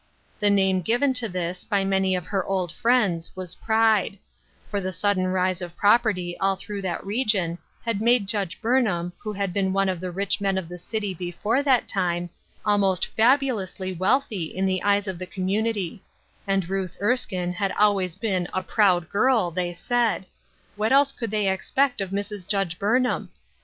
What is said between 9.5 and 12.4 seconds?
been one of the rich men of the city before that time,